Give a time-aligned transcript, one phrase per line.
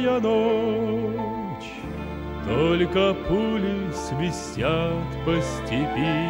[0.00, 1.72] темная ночь,
[2.46, 4.92] Только пули свистят
[5.24, 6.28] по степи.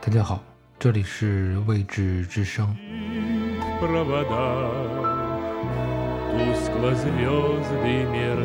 [0.00, 0.40] 大家好，
[0.78, 2.68] 这里是未知之声。
[3.58, 4.70] В проводах
[6.30, 8.40] Тускло звезды мерцают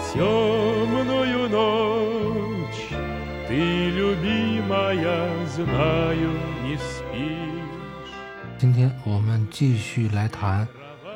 [0.00, 2.88] В темную ночь
[3.46, 6.30] Ты, любимая, знаю,
[6.64, 7.47] не спишь 今
[8.79, 10.65] 今天我们继续来谈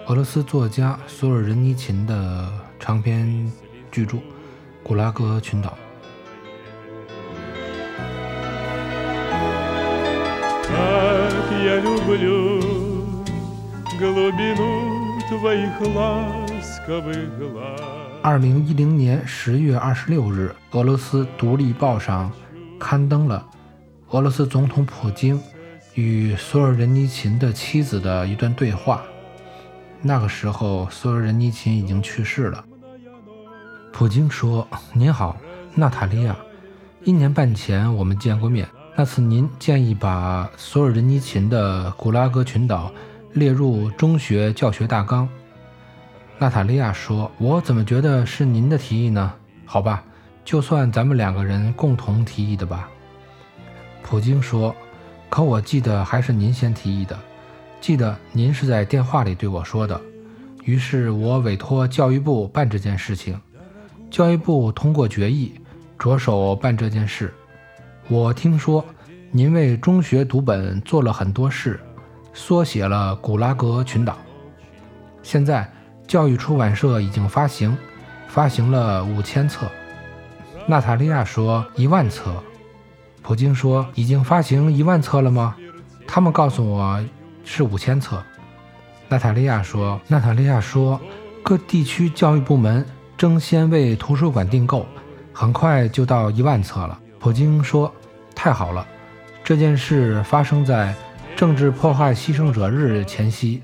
[0.07, 3.49] 俄罗斯作家索尔仁尼琴的长篇
[3.89, 4.17] 巨著
[4.83, 5.77] 古拉格群岛。
[18.21, 22.29] 二零一零年十月二十六日俄罗斯独立报上
[22.77, 23.47] 刊登了
[24.09, 25.41] 俄罗斯总统普京
[25.95, 29.03] 与索尔仁尼琴的妻子的一段对话。
[30.01, 32.63] 那个时候，索尔仁尼琴已经去世了。
[33.91, 35.37] 普京说：“您好，
[35.75, 36.35] 娜塔莉亚，
[37.03, 42.91] 一年半前我们见过面，那次您建议把索尔仁尼琴的《古拉格群岛》
[43.39, 45.29] 列入中学教学大纲。”
[46.39, 49.31] 娜塔莉亚说：“我怎么觉得是您的提议呢？
[49.63, 50.03] 好吧，
[50.43, 52.89] 就算咱们两个人共同提议的吧。”
[54.03, 54.75] 普京说
[55.33, 57.17] ：“可我记得还是您先提议的，
[57.81, 59.99] 记得您是在电话里对我说的。
[60.63, 63.41] 于是我委托教育部办这件事情，
[64.11, 65.55] 教育部通过决议，
[65.97, 67.33] 着手办这件事。
[68.09, 68.85] 我听说
[69.31, 71.79] 您为中学读本做了很多事，
[72.31, 74.15] 缩写了古拉格群岛。
[75.23, 75.67] 现在。”
[76.05, 77.75] 教育出版社已经发行，
[78.27, 79.65] 发行了五千册。
[80.67, 82.35] 娜塔莉亚说一万册。
[83.23, 85.55] 普京说已经发行一万册了吗？
[86.05, 87.01] 他们告诉我
[87.45, 88.21] 是五千册。
[89.07, 90.99] 娜塔莉亚说，娜塔莉亚说
[91.41, 92.85] 各地区教育部门
[93.17, 94.85] 争先为图书馆订购，
[95.31, 96.99] 很快就到一万册了。
[97.17, 97.91] 普京说
[98.35, 98.85] 太好了，
[99.41, 100.93] 这件事发生在
[101.35, 103.63] 政治迫害牺牲者日前夕。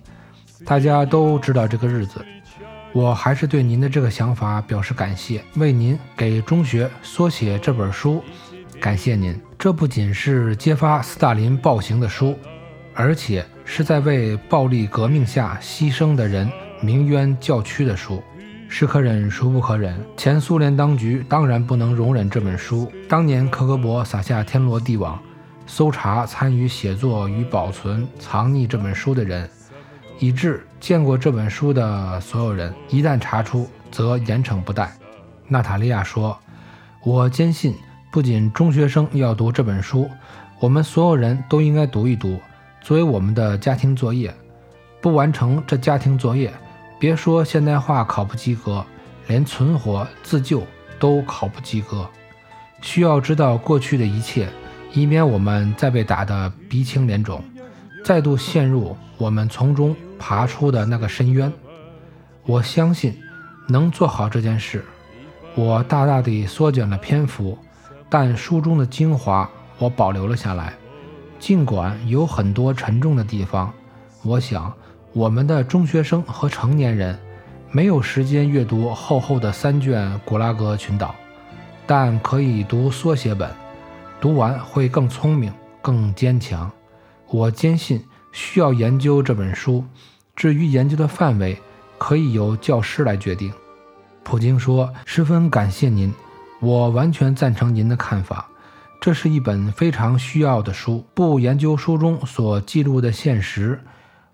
[0.66, 2.26] 大家都知道这个日子，
[2.94, 8.24] 我还是对您的这个想法表示感谢，为您给中学缩写这本书，
[8.80, 9.38] 感谢您。
[9.60, 12.40] 这不仅是揭发斯大林暴行的书，
[12.96, 16.50] 而且是在为暴力革命下牺牲的人
[16.80, 18.24] 鸣冤叫屈的书。
[18.70, 20.00] 是可忍，孰不可忍？
[20.16, 22.90] 前苏联当局当然不能容忍这本书。
[23.10, 25.22] 当年克格勃撒下天罗地网，
[25.68, 29.50] 搜查参与写作与保存、藏匿这本书的人。
[30.20, 34.90] 以致见过这本书的所有人，一旦查出，则严惩不贷。
[35.50, 36.40] 娜塔莉亚说
[37.04, 37.76] ：“我坚信，
[38.12, 40.10] 不仅中学生要读这本书，
[40.60, 42.40] 我们所有人都应该读一读，
[42.82, 44.34] 作为我们的家庭作业。
[45.02, 46.52] 不完成这家庭作业，
[47.00, 48.86] 别说现代化考不及格，
[49.28, 50.64] 连存活自救
[51.00, 52.10] 都考不及格。
[52.82, 54.50] 需要知道过去的一切，
[54.92, 57.44] 以免我们再被打得鼻青脸肿，
[58.04, 61.50] 再度陷入我们从中。”爬出的那个深渊，
[62.46, 63.18] 我相信
[63.70, 64.84] 能做好这件事。
[65.56, 67.58] 我大大地缩减了篇幅，
[68.10, 70.74] 但书中的精华我保留了下来。
[71.40, 73.72] 尽管有很多沉重的地方，
[74.24, 74.74] 我想
[75.14, 77.18] 我们的中学生和成年人
[77.72, 81.08] 没有时间阅读厚厚的三卷《古拉格群岛》，
[81.86, 83.50] 但可以读缩写本，
[84.20, 86.70] 读完会更聪明、更坚强。
[87.28, 88.04] 我坚信。
[88.32, 89.84] 需要研究这本书，
[90.36, 91.60] 至于研究的范围，
[91.98, 93.52] 可以由教师来决定。
[94.24, 96.14] 普京说：“十分感谢您，
[96.60, 98.48] 我完全赞成您的看法。
[99.02, 101.06] 这是一本非常需要的书。
[101.14, 103.80] 不研究书中所记录的现实，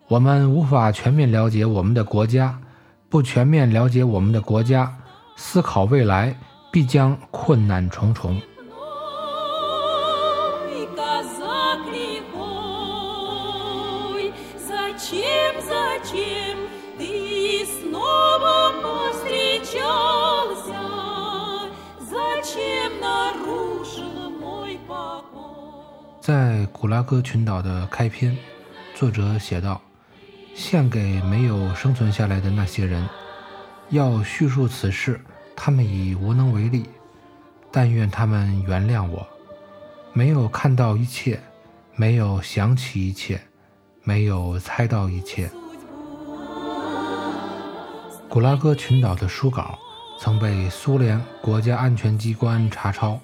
[0.08, 2.60] 我们无法全面了解我们的国家。
[3.08, 4.92] 不全面了解我们的国家，
[5.36, 6.36] 思考未来
[6.72, 8.42] 必将困难重重。”
[26.78, 28.38] 古拉格群岛的开篇，
[28.94, 29.82] 作者写道
[30.54, 33.08] ：“献给没有生存下来的那些人，
[33.92, 35.22] 要叙述此事，
[35.56, 36.84] 他们已无能为力。
[37.72, 39.26] 但愿他们原谅我，
[40.12, 41.40] 没有看到一切，
[41.96, 43.40] 没有想起一切。”
[44.04, 45.50] 没有猜到一切。
[48.30, 49.80] 古拉格群岛的书稿
[50.20, 53.20] 曾被苏联国家安全机关查抄。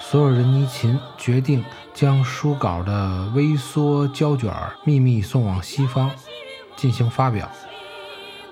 [0.00, 1.64] 索尔仁尼琴决定
[1.96, 4.52] 将书稿的微缩胶卷
[4.84, 6.10] 秘密送往西方
[6.76, 7.50] 进行发表。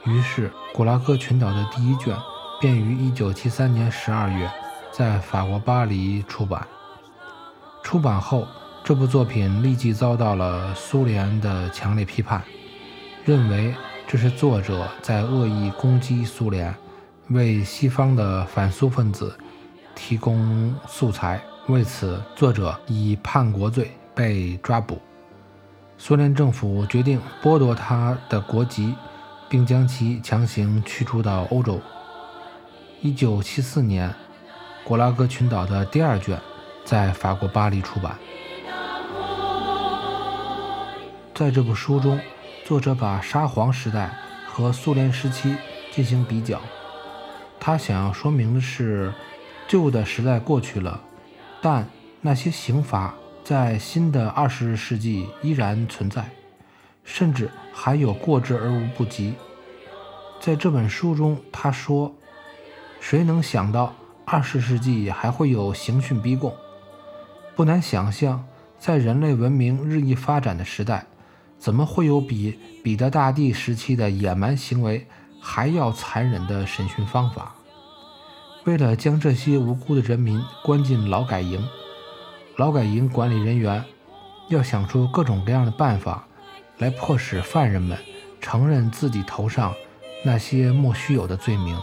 [0.06, 2.16] 于是，古拉格群岛的第一卷
[2.58, 4.50] 便于1973年12月
[4.90, 6.66] 在法国巴黎出版。
[7.82, 8.48] 出版后，
[8.82, 12.42] 这部作品立即遭到了苏联的强烈批判，
[13.26, 13.74] 认为
[14.06, 16.74] 这是作者在恶意攻击苏联，
[17.28, 19.38] 为西方的反苏分子
[19.94, 21.38] 提供素材。
[21.68, 25.00] 为此，作者以叛国罪被抓捕。
[25.96, 28.94] 苏联政府决定剥夺他的国籍。
[29.54, 31.80] 并将其强行驱逐到欧洲。
[33.00, 34.10] 一九七四年，
[34.82, 36.40] 《古拉格群岛》的第二卷
[36.84, 38.18] 在法国巴黎出版。
[41.32, 42.18] 在这部书中，
[42.64, 44.16] 作者把沙皇时代
[44.48, 45.54] 和苏联时期
[45.92, 46.60] 进行比较。
[47.60, 49.12] 他想要说明的是，
[49.68, 51.00] 旧的时代过去了，
[51.64, 51.88] 但
[52.20, 56.28] 那些刑罚在新的二十世纪依然存在。
[57.02, 59.34] 甚至还有过之而无不及。
[60.40, 62.14] 在这本书中，他说
[63.00, 63.94] ：“谁能想到
[64.26, 66.54] 二十世纪还会有刑讯逼供？
[67.56, 68.44] 不难想象，
[68.78, 71.06] 在人类文明日益发展的时代，
[71.58, 75.06] 怎么会有比彼得大帝时期的野蛮行为
[75.40, 77.54] 还要残忍的审讯方法？
[78.64, 81.62] 为了将这些无辜的人民关进劳改营，
[82.56, 83.84] 劳改营管理人员
[84.48, 86.26] 要想出各种各样的办法。”
[86.78, 87.96] 来迫使犯人们
[88.40, 89.72] 承认自己头上
[90.24, 91.78] 那些莫须有的罪名。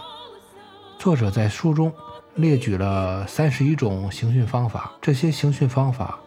[1.00, 1.90] 作者在书中
[2.36, 6.20] 列举了三十一种刑讯方法，这些刑讯方法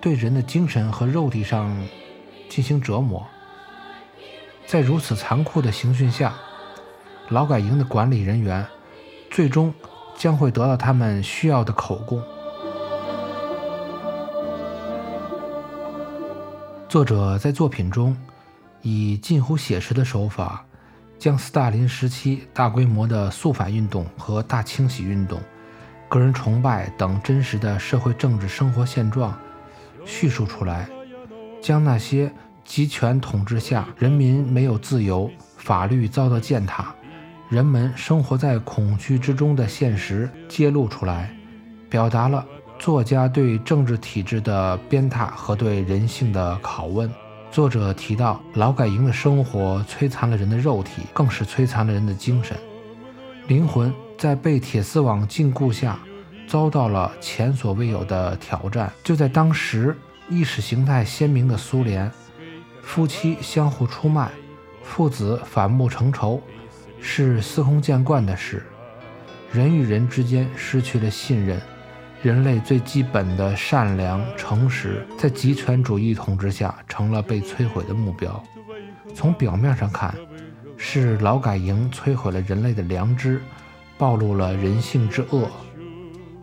[0.00, 1.76] 对人的精神和肉体上
[2.48, 3.26] 进行折磨。
[4.66, 6.32] 在如此残酷的刑讯下，
[7.28, 8.64] 劳改营的管理人员
[9.32, 9.74] 最终
[10.16, 12.22] 将会得到他们需要的口供。
[16.88, 18.16] 作者在作品中
[18.82, 20.64] 以近乎写实的手法，
[21.18, 25.40] 将斯大林时期大规模的肃反运动和大清洗运动、
[26.08, 29.34] 个人崇拜等真实的社会政治生活现状
[30.04, 30.86] 叙述出来，
[31.62, 32.30] 将那些
[32.64, 36.94] 集权统治下人民没有自由、法律遭到践踏、
[37.52, 41.36] 人们生活在恐惧之中的现实揭露出来，
[41.90, 42.42] 表达了。
[42.78, 47.12] 作家对政治体制的鞭挞和对人性的拷问。
[47.50, 52.56] 作者提到，劳改营的生活摧残了人的肉体，更是摧残了人的精神。
[53.48, 55.98] 灵魂在被铁丝网禁锢下，
[56.48, 58.90] 遭到了前所未有的挑战。
[59.04, 59.94] 就在当时，
[60.30, 62.10] 意识形态鲜明的苏联，
[62.82, 64.30] 夫妻相互出卖，
[64.82, 66.42] 父子反目成仇，
[67.02, 68.62] 是司空见惯的事。
[69.52, 71.60] 人与人之间失去了信任。
[72.22, 78.40] 人类最基本的善良、诚实，在极权主义统治下成了被摧毁的目标。
[79.12, 80.14] 从表面上看，
[80.76, 83.42] 是劳改营摧毁了人类的良知，
[83.98, 85.48] 暴露了人性之恶；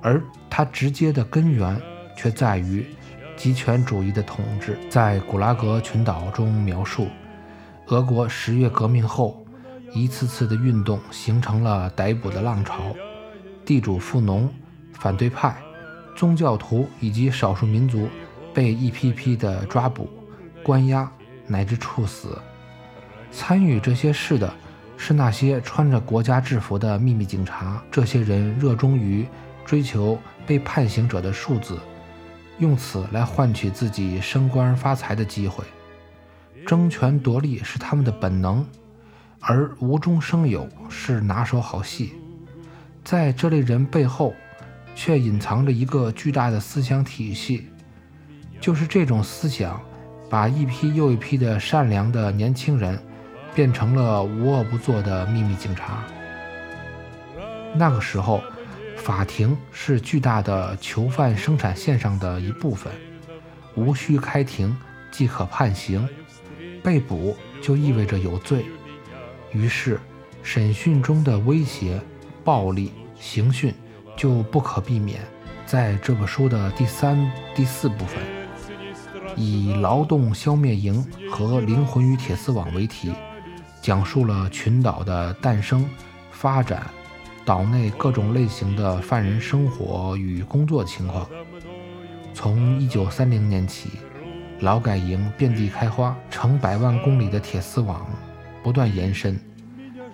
[0.02, 1.82] 而它直接的根源
[2.18, 2.86] 却在于
[3.38, 4.78] 极权主义的统治。
[4.90, 7.08] 在古拉格群岛中描述，
[7.88, 9.46] 俄国十月革命后，
[9.94, 12.96] 一次次的运动形成了逮捕的浪潮，
[13.66, 14.52] 地主富农、
[14.94, 15.56] 反对派。
[16.16, 18.10] 宗教徒以及少数民族
[18.54, 20.10] 被一批批的抓捕、
[20.62, 21.10] 关押
[21.48, 22.38] 乃至处死。
[23.32, 24.54] 参与这些事的
[24.98, 27.82] 是那些穿着国家制服的秘密警察。
[27.90, 29.26] 这些人热衷于
[29.64, 31.80] 追求被判刑者的数字，
[32.58, 35.64] 用此来换取自己升官发财的机会。
[36.68, 38.66] 争权夺利是他们的本能，
[39.40, 42.14] 而无中生有是拿手好戏。
[43.04, 44.34] 在这类人背后。
[44.96, 47.70] 却隐藏着一个巨大的思想体系，
[48.60, 49.82] 就是这种思想，
[50.30, 53.00] 把一批又一批的善良的年轻人，
[53.56, 56.04] 变成了无恶不作的秘密警察。
[57.74, 58.44] 那个时候，
[58.98, 62.92] 法庭是巨大的囚犯生产线上的一部分，
[63.76, 64.76] 无需开庭
[65.12, 66.06] 即可判刑，
[66.84, 68.66] 被捕就意味着有罪，
[69.54, 70.00] 于是
[70.44, 72.02] 审讯中的威胁、
[72.44, 73.74] 暴力、刑讯。
[74.18, 75.22] 就不可避免。
[75.66, 78.22] 在这本书的第三、第四部分，
[79.38, 81.02] 以“劳动消灭营”
[81.32, 83.14] 和“灵魂与铁丝网”为题，
[83.82, 85.90] 讲述了群岛的诞生、
[86.32, 86.86] 发展，
[87.46, 91.26] 岛内各种类型的犯人生活与工作情况。
[92.34, 93.92] 从1930年起，
[94.60, 98.06] 劳改营遍地开花，成百万公里的铁丝网
[98.64, 99.40] 不断延伸，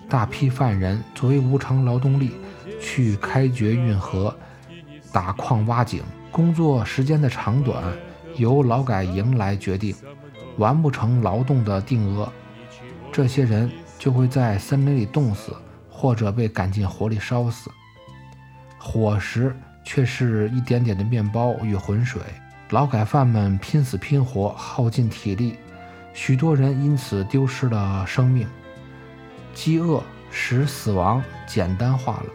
[0.09, 2.31] 大批犯人作为无偿劳动力。
[2.81, 4.35] 去开掘运河、
[5.11, 7.81] 打矿挖井，工作时间的长短
[8.35, 9.95] 由劳改营来决定。
[10.57, 12.31] 完不成劳动的定额，
[13.11, 15.55] 这些人就会在森林里冻死，
[15.89, 17.71] 或者被赶进火里烧死。
[18.77, 22.21] 伙食却是一点点的面包与浑水。
[22.69, 25.55] 劳改犯们拼死拼活，耗尽体力，
[26.15, 28.47] 许多人因此丢失了生命。
[29.53, 32.25] 饥饿使死亡简单化了。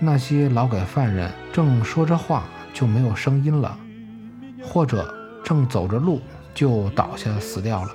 [0.00, 3.78] 那些劳改犯人正说着话就没有声音了，
[4.64, 5.14] 或者
[5.44, 6.22] 正走着路。
[6.54, 7.90] 就倒下死掉了。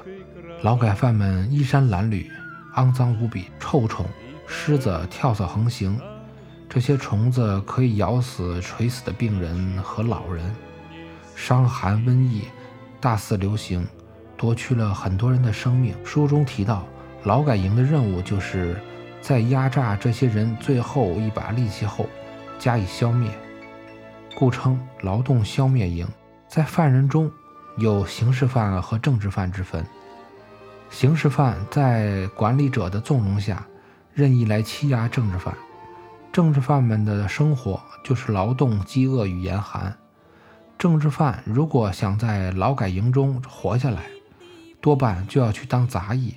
[0.62, 2.28] 劳改犯们衣衫褴褛，
[2.76, 4.06] 肮脏无比，臭虫、
[4.48, 6.00] 虱子跳蚤横行。
[6.70, 10.46] 这些虫子可以咬死垂死的病人和老人。
[11.36, 12.44] 伤寒瘟疫
[13.00, 13.84] 大肆流行，
[14.42, 15.96] 夺去了很多人的生命。
[16.04, 16.84] 书中提到，
[17.24, 18.76] 劳改营的任务就是
[19.22, 22.08] 在压榨这些人最后一把力气后
[22.58, 23.30] 加以消灭，
[24.36, 26.08] 故称劳动消灭营。
[26.48, 27.32] 在犯人中。
[27.78, 29.84] 有刑事犯和政治犯之分。
[30.90, 33.66] 刑事犯在管理者的纵容下，
[34.14, 35.56] 任意来欺压政治犯。
[36.34, 39.96] 政治犯们的生活就是劳动、饥饿与严寒。
[40.78, 44.04] 政治犯如果想在劳改营中活下来，
[44.82, 46.36] 多半就要去当杂役。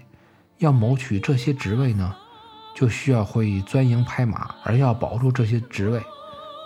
[0.59, 2.15] 要谋取这些职位呢，
[2.77, 6.01] 就需要会钻营拍马；而要保住这些职位，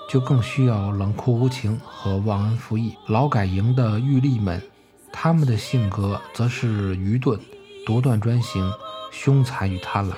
[0.09, 2.95] 就更需要冷酷无情和忘恩负义。
[3.07, 4.63] 劳改营的狱吏们，
[5.11, 7.41] 他们的性格则是愚钝、
[7.87, 8.71] 独断专行、
[9.11, 10.13] 凶残与贪婪。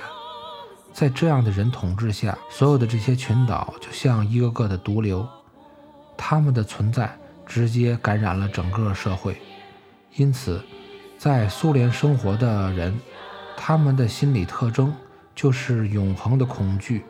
[0.92, 5.26] 在这样的人统治下，所有的这些群岛就像一个个的毒瘤，
[6.16, 9.40] 他们的存在直接感染了整个社会。
[10.16, 10.60] 因此，
[11.20, 12.98] 在苏联生活的人，
[13.54, 14.90] 他们的心理特征
[15.34, 17.04] 就是永恒的恐惧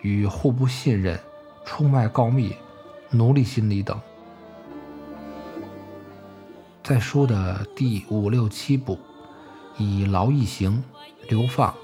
[0.00, 1.20] 与互不信任。
[1.62, 2.56] 出卖、告密、
[3.10, 4.00] 奴隶心理等，
[6.82, 8.98] 在书的第五六七部
[9.76, 10.82] 以劳役刑、
[11.28, 11.74] 流放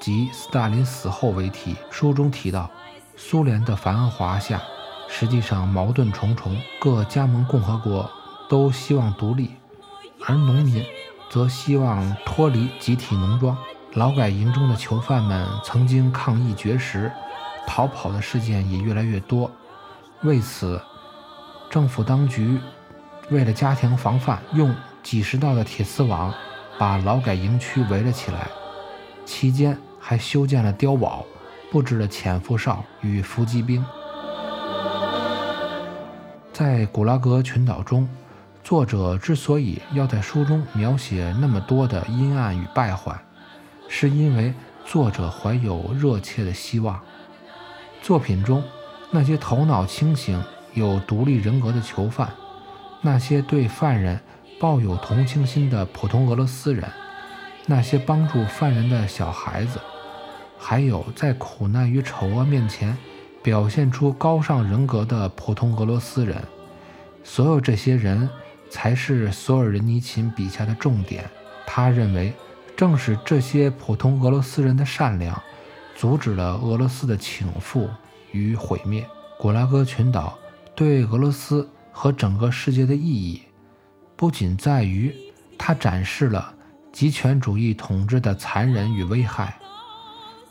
[0.00, 1.76] 及斯大林死后为题。
[1.90, 2.70] 书中提到，
[3.16, 4.62] 苏联的繁华下，
[5.10, 8.10] 实际上矛盾重重，各加盟共和国
[8.48, 9.50] 都希望独立，
[10.26, 10.82] 而农民
[11.30, 13.56] 则希望脱离集体农庄。
[13.94, 17.10] 劳改营中的囚犯们曾经抗议绝食。
[17.66, 19.50] 逃跑的事件也越来越多，
[20.22, 20.80] 为此，
[21.68, 22.58] 政府当局
[23.28, 26.32] 为了加强防范，用几十道的铁丝网
[26.78, 28.48] 把劳改营区围了起来，
[29.26, 31.26] 期间还修建了碉堡，
[31.70, 33.84] 布置了潜伏哨与伏击兵。
[36.50, 38.08] 在古拉格群岛中，
[38.68, 43.18] 作者之所以要在书中描写那么多的阴暗与败坏，
[43.88, 44.52] 是因为
[44.84, 47.00] 作者怀有热切的希望。
[48.02, 48.62] 作品中
[49.10, 50.44] 那些头脑清醒、
[50.74, 52.30] 有独立人格的囚犯，
[53.00, 54.20] 那些对犯人
[54.60, 56.84] 抱有同情心的普通俄罗斯人，
[57.64, 59.80] 那些帮助犯人的小孩子，
[60.58, 62.94] 还有在苦难与丑恶面前
[63.42, 66.44] 表现出高尚人格的普通俄罗斯人，
[67.24, 68.28] 所有这些人
[68.70, 71.28] 才是索尔仁尼琴笔下的重点。
[71.66, 72.32] 他认为，
[72.76, 75.40] 正是这些普通俄罗斯人的善良。
[75.96, 77.88] 阻止了俄罗斯的倾覆
[78.30, 79.04] 与毁灭。
[79.36, 80.38] 古拉格群岛
[80.76, 83.42] 对俄罗斯和整个世界的意义，
[84.14, 85.12] 不仅在于
[85.58, 86.54] 它展示了
[86.92, 89.58] 极权主义统治的残忍与危害，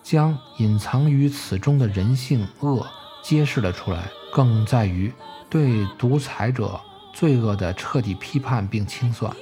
[0.04, 2.86] 将隐藏于此中的人性恶
[3.24, 5.14] 揭示了出来，更在于
[5.50, 6.78] 对独裁者
[7.20, 9.36] 罪恶的彻底批判并清算。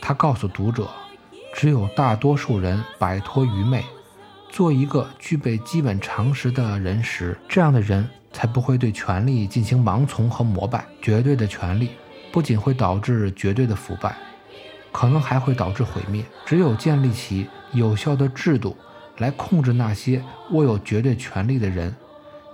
[0.00, 0.88] 他告诉读者，
[1.54, 3.84] 只有大多数人摆脱愚昧。
[4.48, 10.86] 做一个具备基本常识的人时，这样的人才不会对权力进行盲从和膜拜。
[11.02, 11.90] 绝对的权力
[12.32, 14.16] 不仅会导致绝对的腐败，
[14.90, 16.24] 可能还会导致毁灭。
[16.46, 18.74] 只有建立起有效的制度
[19.18, 21.94] 来控制那些握有绝对权力的人，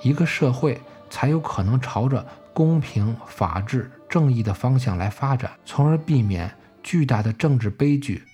[0.03, 0.81] 一个社会
[1.15, 6.53] 才有可能朝着公平、法治、正义的方向来发展，从而避免
[6.83, 8.25] 巨大的政治悲剧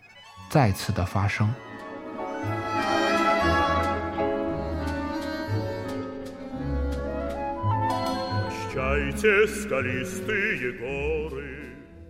[0.48, 1.46] 再次的发生。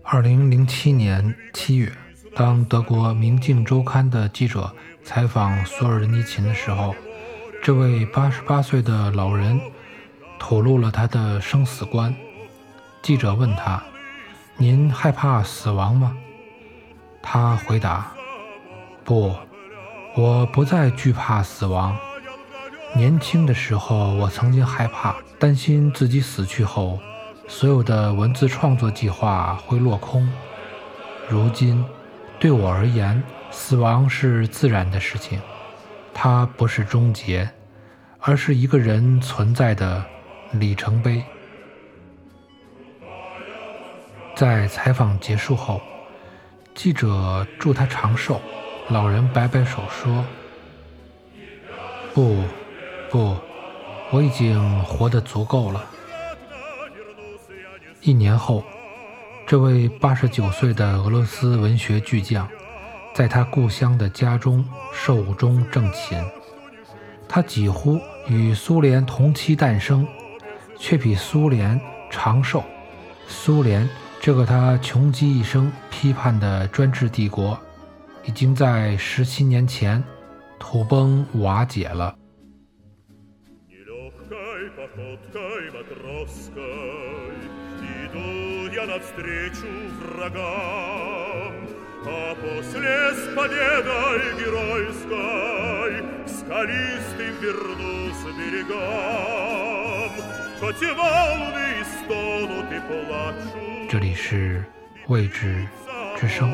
[0.05, 1.91] 二零零七年七月，
[2.37, 4.73] 当德国《明镜周刊》的记者
[5.03, 6.95] 采访索尔仁尼琴的时候，
[7.61, 9.61] 这位八十八岁的老人
[10.41, 12.13] 吐露了他的生死观。
[13.03, 13.81] 记者问他
[14.57, 16.17] ：“您害怕死亡吗？”
[17.23, 18.11] 他回答
[19.05, 19.37] ：“不，
[20.17, 21.97] 我不再惧怕死亡。”
[22.97, 26.99] 年轻的时候，我曾经害怕，担心自己死去后，
[27.47, 30.29] 所有的文字创作计划会落空。
[31.29, 31.85] 如今，
[32.41, 35.41] 对我而言，死亡是自然的事情，
[36.13, 37.49] 它不是终结，
[38.19, 40.05] 而是一个人存在的
[40.53, 41.23] 里程碑。
[44.35, 45.81] 在采访结束后，
[46.75, 48.41] 记者祝他长寿，
[48.89, 50.25] 老人摆摆手说
[52.15, 52.43] ：“不，
[53.11, 53.37] 不，
[54.11, 55.85] 我已经活得足够了。”
[58.01, 58.65] 一年后，
[59.47, 62.49] 这位八十九岁的俄罗斯文学巨匠，
[63.13, 66.25] 在他故乡的家中寿终正寝。
[67.29, 70.09] 他几乎与苏联同期诞生，
[70.80, 71.80] 却比苏联
[72.10, 72.64] 长寿。
[73.28, 73.88] 苏联
[74.20, 77.60] 这个他穷极一生批判的专制帝国，
[78.24, 80.04] 已经在十七年前
[80.60, 82.16] 土崩瓦解了。
[88.76, 89.68] я навстречу
[90.02, 91.54] врагам,
[92.08, 99.89] А после с победой геройской К скалистым вернусь берегам.
[103.89, 104.63] 这里是
[105.09, 105.67] 未知
[106.19, 106.53] 之声。